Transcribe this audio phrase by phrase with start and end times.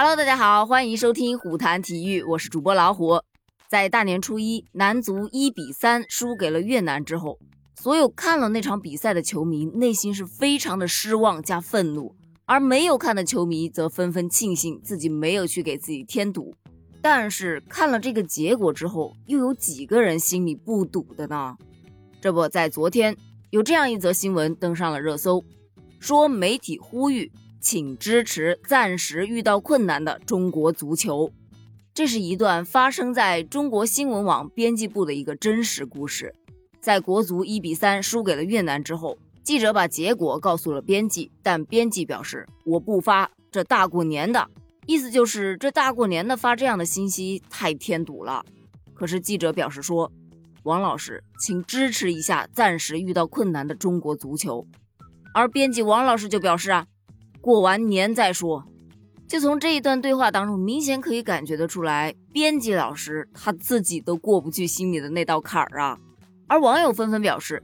[0.00, 3.20] Hello，大家好，欢迎收听虎谈体育，我是主播老虎。
[3.66, 7.40] 在大年初一，男足一比三输给了越南之后，
[7.74, 12.14] 所有看了那场比赛的球迷内心是非常的失望加愤怒，
[12.44, 16.54] 而没有看的球迷则纷纷庆幸自己没有去给自己添堵。
[17.02, 21.56] 但是看了这个结果之后，又有几个人心里不堵的呢？
[22.20, 23.16] 这不在昨天
[23.50, 25.42] 有这样一则新闻登上了热搜，
[25.98, 31.32] 说媒体呼吁请支持暂时遇到困难的中国足球。
[31.92, 36.34] 这是一段发生在中国新闻网编辑部的一个真实故事。
[36.80, 44.48] 在国足一比三输给了越南之后，记者把结果告诉了编辑，但编辑表示我不发，这大过年的，
[44.86, 48.44] 意思就是这大过年的发这样的信息太添堵了。
[48.94, 50.12] 可是记者表示说。
[50.64, 54.66] 王老师，请支持一下暂时遇到困难的中国足球。
[55.32, 56.86] 而编辑王老师就表示啊，
[57.40, 58.64] 过完年再说。
[59.26, 65.98] 就从这一段对话当中，明显可以感觉得出来，编辑老师他自己都过不去心里的那道坎儿啊。
[66.46, 67.62] 而网友纷纷表示，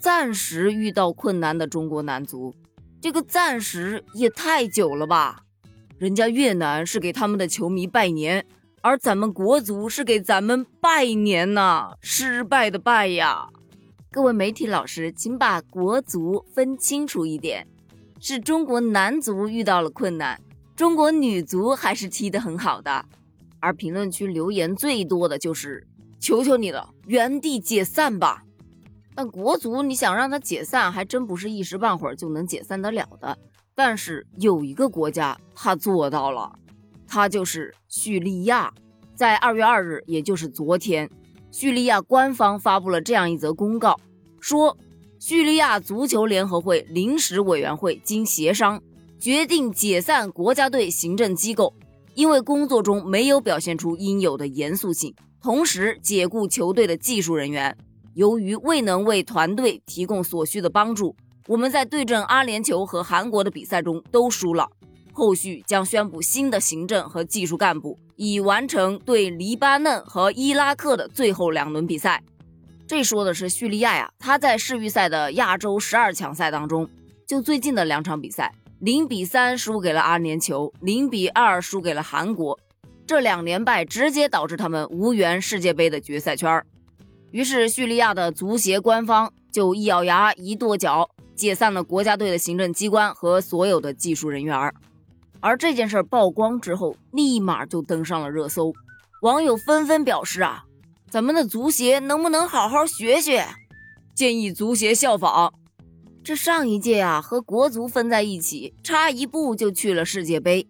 [0.00, 2.52] 暂时遇到困难的中国男足，
[3.00, 5.42] 这个暂时也太久了吧？
[5.98, 8.44] 人家越南是给他们的球迷拜年。
[8.82, 13.46] 而咱们国足是给咱们拜年呐，失败的败呀！
[14.12, 17.66] 各位媒体老师，请把国足分清楚一点，
[18.26, 20.40] 是中国男足遇到了困难，
[20.74, 23.04] 中国女足还是踢得很好的。
[23.60, 25.86] 而评论区留言最多的就是
[26.18, 28.42] “求求你了，原地解散吧！”
[29.14, 33.36] 但国足你想让他解散，还真不是一时半会儿就能解散得了的。
[33.74, 36.58] 但是有一个国家他做到了。
[37.06, 38.72] 他就是叙利亚，
[39.14, 41.10] 在二月二日，也就是昨天，
[41.50, 44.00] 叙利亚官方发布了这样一则公告，
[44.40, 44.78] 说
[45.26, 48.78] 叙利亚足球联合会临时委员会经协商，
[49.18, 51.72] 决定解散国家队行政机构，
[52.12, 57.74] 因为工作中没有表现出应有的严肃性，同时解雇球队的技术人员。
[58.12, 64.68] 由于未能为团队提供所需的帮助，我们在对阵阿联酋和韩国的比赛中都输了。
[65.14, 72.22] 后续将宣布新的行政和技术干部，以完成对黎巴嫩和伊拉克的最后两轮比赛。
[72.86, 76.88] 这说的是叙利亚呀，他在世预赛的亚洲十二强赛当中，
[77.26, 82.58] 就最近的两场比赛，零比三输给了阿联酋，零比二输给了韩国，
[83.06, 86.62] 这两连败直接导致他们无缘世界杯的决赛圈。
[87.30, 94.72] 于是叙利亚的足协官方就一咬牙一跺脚，解散了国家队的行政机关和所有的技术人员。
[95.40, 98.72] 而这件事曝光之后，立马就登上了热搜，
[99.22, 100.64] 网友纷纷表示啊，
[101.10, 103.46] 咱们的足协能不能好好学学？
[104.14, 105.54] 建议足协效仿。
[106.22, 110.66] 这上一届啊，和国足分在一起，差一步就去了世界杯。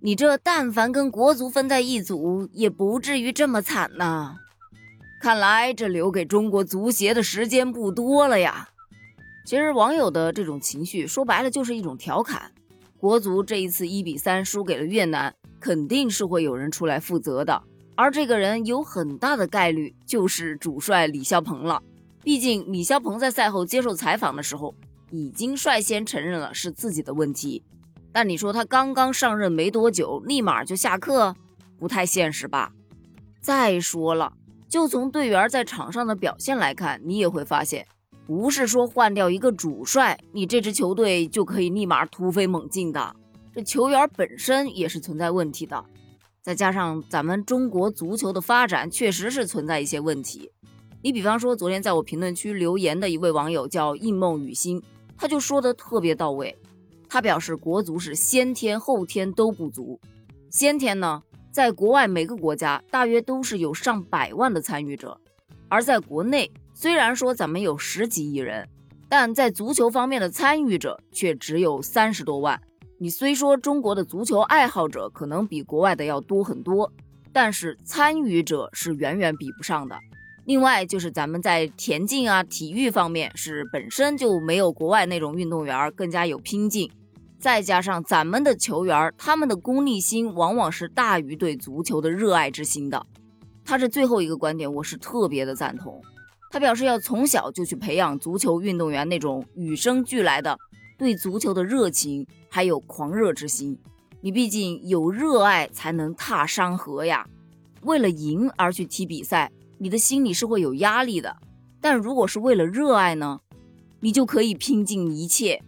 [0.00, 4.36] 你这但凡跟国足分在一组，也不至于这么惨呐。
[5.20, 8.68] 看来这留给中国足协的时间不多了呀。
[9.46, 12.52] 其实网友的这种情绪，说白了就是一种调侃。
[12.98, 17.62] 国足这一次一比三输给了越南，肯定是会有人出来负责的，
[17.94, 21.82] 而这个人有很大的概率就是主帅李霄鹏了。
[22.22, 24.74] 毕竟李霄鹏在赛后接受采访的时候，
[25.10, 27.62] 已经率先承认了是自己的问题。
[28.12, 31.34] 但你说他刚刚上任没多久，立马就下课，
[31.78, 32.72] 不太现实吧？
[33.40, 34.34] 再说了，
[34.68, 37.86] 就从队员在场上的表现来看，你也会发现。
[38.24, 43.16] 不是说换掉一个主帅，你这支球队就可以立马突飞猛进的。
[43.52, 45.84] 这球员本身也是存在问题的，
[46.42, 50.50] 再加上咱们中国足球的发展确实是存在一些问题。
[51.00, 54.82] 你比方说，昨天在我评论区留言的一位网友叫应梦雨欣，
[55.16, 56.56] 他就说的特别到位。
[57.08, 60.00] 他表示，国足是先天后天都不足。
[60.50, 65.20] 先天呢，在国外每个国家大约都是有上百万的参与者，
[65.68, 66.50] 而在国内。
[66.74, 68.66] 虽然说咱们有十几亿人，
[69.08, 72.60] 但在足球方面的参与者却只有三十多万。
[73.02, 76.92] 你虽说中国的足球爱好者可能比国外的要多很多，
[77.32, 79.96] 但是参与者是远远比不上的。
[80.44, 86.88] 另外就是咱们在田径啊、体育方面是本身就没有国外那种运动员更加有拼劲，
[87.40, 93.04] 再加上咱们的球员，他们的功利心往往是大于对足球的热爱之心的。
[93.64, 96.00] 他这最后一个观点，我是特别的赞同。
[96.52, 100.56] 他表示要从小就去培养足球运动员那种与生俱来的
[100.96, 103.78] 对足球的热情，还有狂热之心。
[104.20, 107.26] 你毕竟有热爱才能踏山河呀。
[107.82, 111.36] 为了赢而去踢比赛，你的心里是会有压力的。
[111.80, 113.40] 但如果是为了热爱呢，
[113.98, 115.60] 你就可以拼尽一切。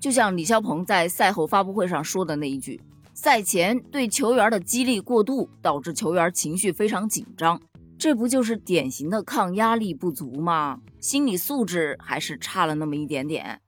[0.00, 2.80] 就像李霄鹏在赛后发布会上说的那一句
[3.14, 7.60] ：“赛前对球员的激励过度，导致球员情绪非常紧张，
[7.96, 10.80] 这不就是典型的抗压力不足吗？
[10.98, 13.60] 心理素质还是差了那么一点点，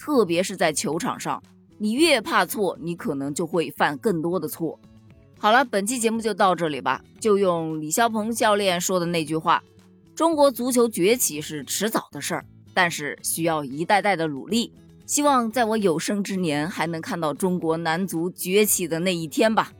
[0.00, 1.42] 特别是在球场上，
[1.76, 4.80] 你越怕错，你可能就会犯更多的错。
[5.38, 9.62] 好了，本期节目就到这里吧，就用李霄鹏教练说的那句话：
[10.14, 14.72] 中国足球崛起是迟早的事儿，但是需要一代代的努力。
[15.04, 19.72] 希望在我有生之年还能看到中国男足崛起的那一天吧。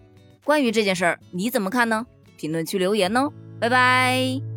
[0.44, 2.04] 关于这件事儿，你怎么看呢？
[2.36, 4.49] 评论区留言哦，拜拜。